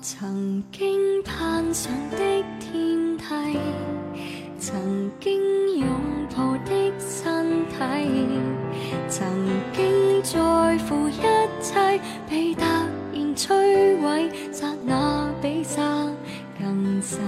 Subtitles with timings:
[0.00, 2.18] 曾经攀上的
[2.58, 3.24] 天梯，
[4.58, 5.40] 曾经
[5.76, 5.88] 拥
[6.34, 7.76] 抱的身体，
[9.08, 9.28] 曾
[9.72, 11.20] 经在乎一
[11.62, 15.80] 切，被突然摧毁，刹那比沙
[16.58, 17.18] 更细。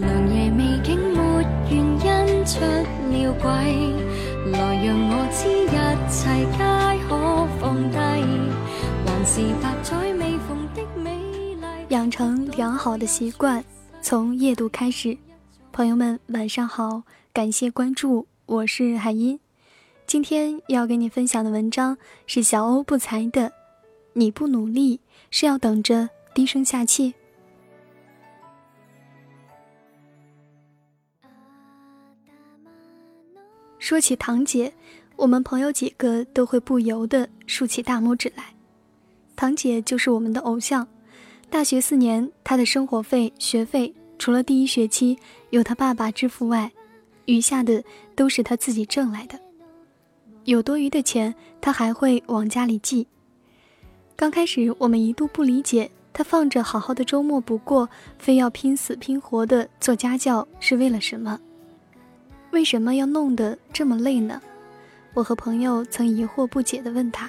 [0.00, 2.44] 良夜美景没原因
[3.42, 5.74] 来让我知一
[6.08, 6.58] 切皆
[6.98, 7.96] 可放低，
[9.06, 11.16] 还是百载未逢的美
[11.54, 11.66] 丽。
[11.88, 13.64] 养成良好的习惯，
[14.00, 15.16] 从夜读开始。
[15.72, 19.40] 朋友们，晚上好，感谢关注，我是海音。
[20.06, 21.96] 今天要给你分享的文章
[22.26, 23.52] 是小欧不才的。
[24.12, 27.14] 你不努力，是要等着低声下气。
[33.84, 34.72] 说起堂姐，
[35.14, 38.42] 我们朋友几个都会不由得竖起大拇指来。
[39.36, 40.88] 堂姐就是我们的偶像。
[41.50, 45.18] 大学四年，她的生活费、学费，除了第一学期
[45.50, 46.72] 由她爸爸支付外，
[47.26, 49.38] 余下的都是她自己挣来的。
[50.44, 53.06] 有多余的钱，她还会往家里寄。
[54.16, 57.86] 刚开始，我们一度不理解她放着好好的周末不过，
[58.18, 61.38] 非要拼死拼活的做家教是为了什么？
[62.54, 64.40] 为什么要弄得这么累呢？
[65.12, 67.28] 我和朋友曾疑惑不解地问她。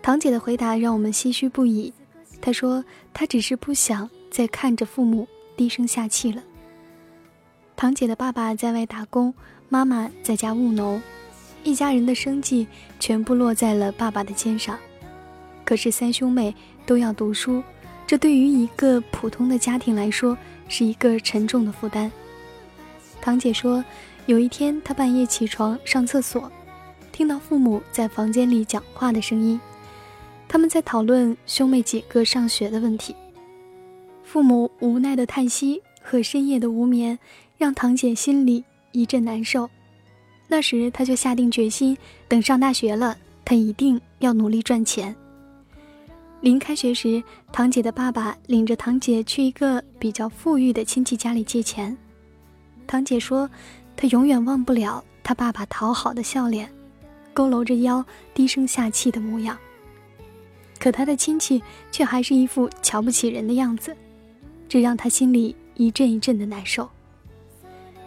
[0.00, 1.92] 堂姐的回答让我们唏嘘不已。
[2.40, 6.42] 她说：“她只是不想再看着父母低声下气了。”
[7.76, 9.32] 堂姐的爸爸在外打工，
[9.68, 11.02] 妈妈在家务农，
[11.62, 12.66] 一家人的生计
[12.98, 14.78] 全部落在了爸爸的肩上。
[15.66, 16.54] 可是三兄妹
[16.86, 17.62] 都要读书，
[18.06, 20.36] 这对于一个普通的家庭来说
[20.66, 22.10] 是一个沉重的负担。
[23.28, 23.84] 堂姐说，
[24.24, 26.50] 有一天她半夜起床上厕所，
[27.12, 29.60] 听到父母在房间里讲话的声音。
[30.48, 33.14] 他们在讨论兄妹几个上学的问题，
[34.24, 37.18] 父母无奈的叹息和深夜的无眠，
[37.58, 39.68] 让堂姐心里一阵难受。
[40.46, 41.98] 那时，她就下定决心，
[42.28, 43.14] 等上大学了，
[43.44, 45.14] 她一定要努力赚钱。
[46.40, 51.94] 临开学时，堂姐的爸爸领着堂姐去一个比较富裕的亲戚家里借钱。
[52.88, 53.48] 堂姐说，
[53.94, 56.68] 她永远忘不了她爸爸讨好的笑脸，
[57.34, 59.56] 佝偻着腰，低声下气的模样。
[60.80, 63.94] 可他的亲戚却还是一副瞧不起人的样子，
[64.68, 66.88] 这让他心里一阵一阵的难受。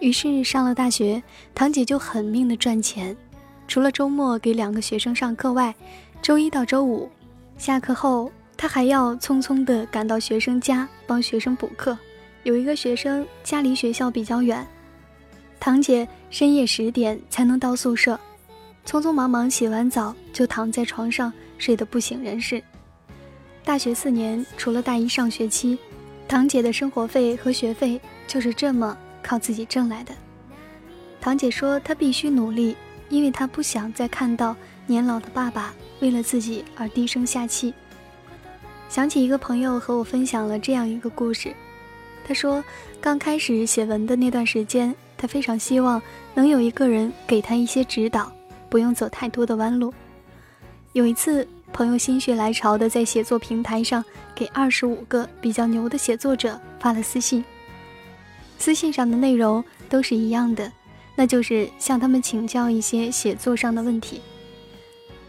[0.00, 1.22] 于是上了大学，
[1.54, 3.16] 堂姐就狠命的赚钱，
[3.68, 5.74] 除了周末给两个学生上课外，
[6.22, 7.10] 周一到周五
[7.58, 11.98] 下课后，她还要匆匆的赶到学生家帮学生补课。
[12.42, 14.66] 有一个学生家离学校比较远，
[15.60, 18.18] 堂姐深夜十点才能到宿舍，
[18.86, 21.32] 匆匆忙忙洗完澡就躺在床上。
[21.58, 22.60] 睡得不省人事。
[23.64, 25.78] 大学四年，除了大一上学期，
[26.26, 30.12] 堂姐的生活费和学费就是这么靠自己挣来的。
[31.20, 32.76] 堂姐说，她必须努力，
[33.08, 34.56] 因为她不想再看到
[34.88, 37.72] 年老的爸爸为了自己而低声下气。
[38.88, 41.54] 想起一个朋友和我分享了这样一个故事，
[42.26, 42.62] 他说，
[43.00, 46.00] 刚开始写文的那段时间，他非常希望
[46.34, 48.30] 能有一个人给他一些指导，
[48.68, 49.92] 不用走太多的弯路。
[50.92, 57.44] 有一次，朋友心血来潮的在写作平台上给二十五个比较牛的写作者发了私信。
[58.58, 60.70] 私信上的内容都是一样的，
[61.16, 64.20] 那就是向他们请教一些写作上的问题。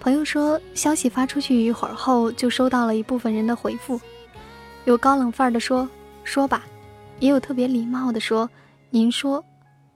[0.00, 4.00] 朋友说，消息发出去一会儿后，就收到了一部分人的回复，
[4.86, 5.86] 有高冷范儿的说
[6.24, 6.64] “说吧”，
[7.20, 8.50] 也有特别礼貌的说
[8.90, 9.44] “您说”，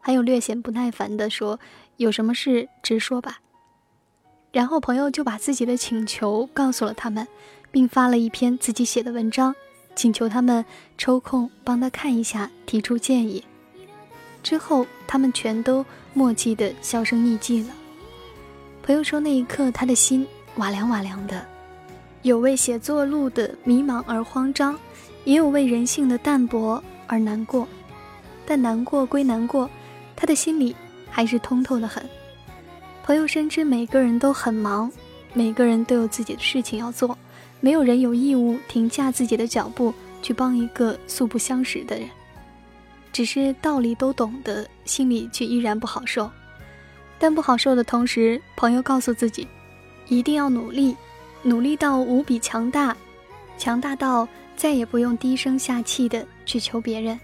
[0.00, 1.60] 还有略显不耐烦的说
[1.96, 3.38] “有什么事直说吧”。
[4.50, 7.28] 然后朋友就把自己的请求告诉了他们，
[7.70, 9.54] 并发了一篇自己写的文章，
[9.94, 10.64] 请求他们
[10.98, 13.44] 抽空帮他看一下，提出建议。
[14.42, 15.84] 之后他们全都
[16.14, 17.68] 默契的销声匿迹了。
[18.82, 21.46] 朋友说那一刻他的心瓦凉瓦凉的，
[22.22, 24.76] 有为写作路的迷茫而慌张，
[25.24, 27.66] 也有为人性的淡薄而难过。
[28.46, 29.68] 但难过归难过，
[30.14, 30.74] 他的心里
[31.10, 32.08] 还是通透的很。
[33.02, 34.90] 朋友深知每个人都很忙，
[35.32, 37.18] 每个人都有自己的事情要做，
[37.58, 39.92] 没有人有义务停下自己的脚步
[40.22, 42.08] 去帮一个素不相识的人。
[43.12, 46.30] 只是道理都懂得，心里却依然不好受。
[47.18, 49.46] 但不好受的同时，朋友告诉自己，
[50.08, 50.96] 一定要努力，
[51.42, 52.96] 努力到无比强大，
[53.58, 54.26] 强大到
[54.56, 57.16] 再也不用低声下气的去求别人。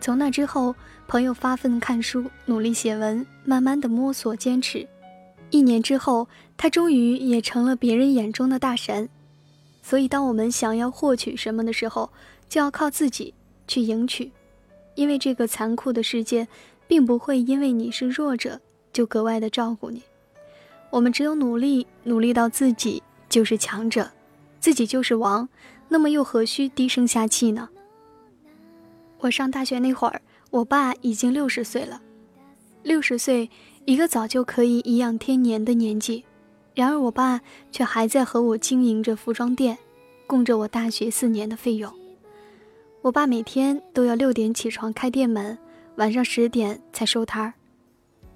[0.00, 0.74] 从那之后，
[1.06, 4.88] 朋友发奋看书，努力写文，慢慢的摸索坚持。
[5.50, 6.26] 一年之后，
[6.56, 9.06] 他终于也成了别人眼中的大神。
[9.82, 12.10] 所以，当我们想要获取什么的时候，
[12.48, 13.34] 就要靠自己
[13.68, 14.32] 去赢取，
[14.94, 16.48] 因为这个残酷的世界，
[16.86, 18.58] 并不会因为你是弱者
[18.94, 20.02] 就格外的照顾你。
[20.88, 24.10] 我们只有努力，努力到自己就是强者，
[24.58, 25.46] 自己就是王，
[25.90, 27.68] 那么又何须低声下气呢？
[29.22, 30.20] 我上大学那会儿，
[30.50, 32.02] 我爸已经六十岁了，
[32.82, 33.48] 六十岁，
[33.84, 36.24] 一个早就可以颐养天年的年纪，
[36.74, 37.40] 然而我爸
[37.70, 39.78] 却还在和我经营着服装店，
[40.26, 41.92] 供着我大学四年的费用。
[43.00, 45.56] 我爸每天都要六点起床开店门，
[45.94, 47.54] 晚上十点才收摊儿，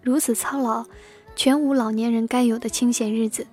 [0.00, 0.86] 如此操劳。
[1.34, 3.46] 全无老年人该有的清闲日子。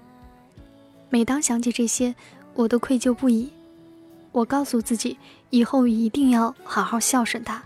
[1.09, 2.13] 每当想起这些，
[2.53, 3.49] 我都愧疚不已。
[4.33, 5.17] 我告诉自己，
[5.49, 7.63] 以后一定要好好孝顺他。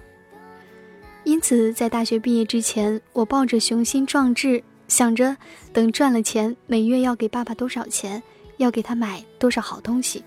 [1.24, 5.36] 因此，在大学毕业之前，我抱着雄心壮志，想着
[5.74, 8.22] 等赚了钱，每月要给爸爸多少钱，
[8.58, 10.24] 要给他买多少好东西。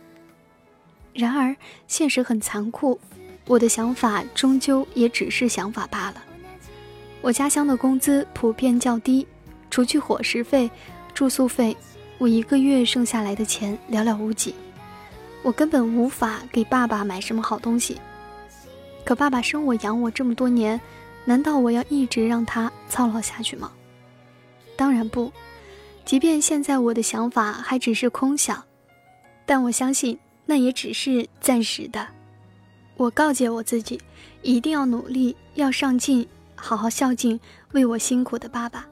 [1.15, 1.55] 然而，
[1.87, 2.99] 现实很残酷，
[3.47, 6.25] 我的想法终究也只是想法罢了。
[7.21, 9.25] 我家乡的工资普遍较低。
[9.71, 10.69] 除去伙食费、
[11.15, 11.77] 住宿费，
[12.19, 14.53] 我一个月剩下来的钱寥寥无几，
[15.43, 18.01] 我根本无法给爸爸买什么好东西。
[19.05, 20.81] 可爸爸生我养我这么多年，
[21.25, 23.73] 难道我要一直让他操劳下去吗？
[24.77, 25.33] 当然不。
[26.05, 28.65] 即便现在我的想法还只是空想，
[29.47, 32.07] 但我相信那也只是暂时的。
[32.97, 34.01] 我告诫我自己，
[34.43, 37.39] 一定要努力，要上进，好好孝敬
[37.73, 38.87] 为我辛苦的爸爸。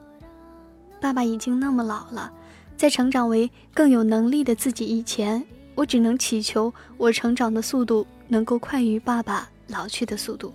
[1.01, 2.31] 爸爸已经那么老了，
[2.77, 5.43] 在成长为更有能力的自己以前，
[5.79, 10.53] 我只能祈求我成长的速度能够快于爸爸老去的速度。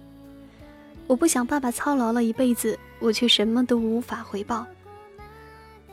[1.06, 4.66] 我不想爸爸操劳了一辈子，我却什么都无法回报。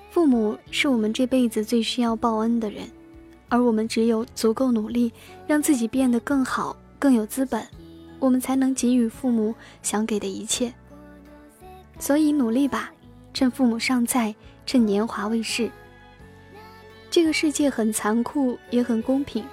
[0.10, 2.84] 父母是我们这辈子最需要报恩的人，
[3.48, 5.10] 而我们只有足够努力，
[5.48, 7.66] 让自己变得更好、更有资本，
[8.20, 10.74] 我们才能给予父母想给的一切。
[12.00, 12.92] 所以努力吧。
[13.34, 14.36] 趁父母尚在，
[14.66, 15.72] 趁年华未逝。
[17.12, 19.44] 这个世界很残酷，也很公平。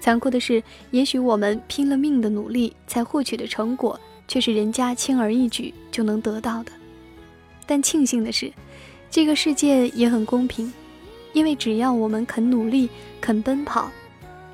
[0.00, 3.98] 残酷的是，也许我们拼了命的努力才获取的成果，
[4.28, 6.70] 却是人家轻而易举就能得到的。
[7.66, 8.52] 但庆幸的是，
[9.10, 10.72] 这个世界也很公平，
[11.32, 12.88] 因为只要我们肯努力、
[13.20, 13.90] 肯奔跑，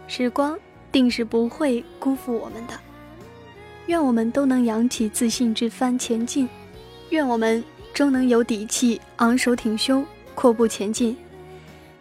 [0.09, 0.59] 时光
[0.91, 2.73] 定是不会辜负我们的。
[3.87, 6.49] 愿我们都能扬起自信之帆前进。
[7.11, 7.63] 愿我们。
[7.93, 10.05] 终能有底气，昂首挺胸，
[10.35, 11.17] 阔步前进。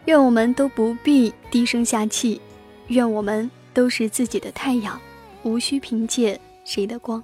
[0.06, 2.40] 愿我们都不必低声下气，
[2.88, 5.00] 愿我们都是自己的太阳，
[5.42, 7.22] 无需凭借谁的光。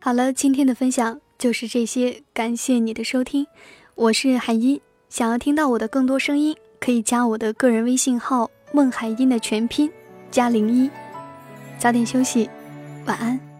[0.00, 3.46] 好了，今天的分享就是这些，感谢你的收听，
[3.94, 4.80] 我是海音。
[5.08, 9.90] 想要听到我的更多声音，可以加我的个人微信号“孟海音”的全拼
[10.30, 10.88] 加零一。
[11.78, 12.48] 早点休息，
[13.06, 13.51] 晚安。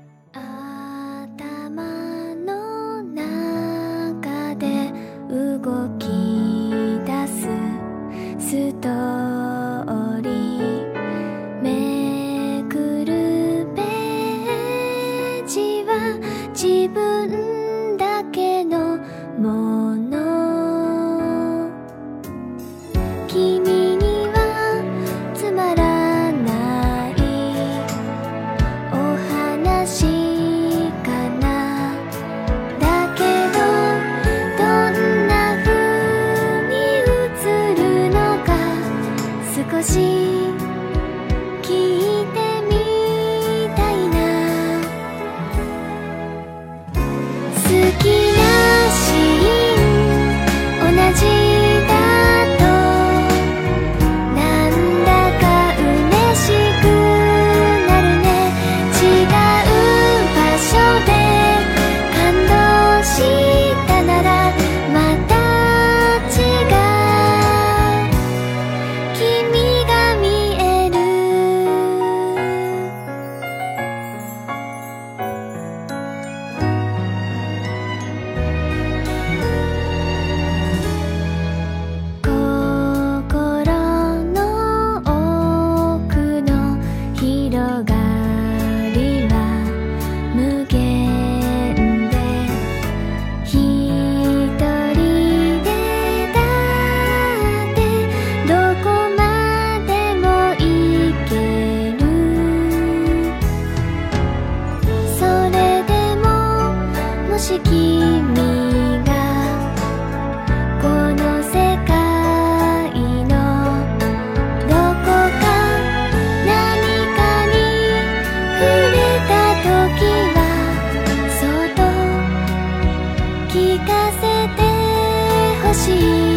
[125.84, 126.31] 记忆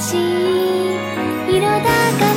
[0.00, 2.29] しい色だから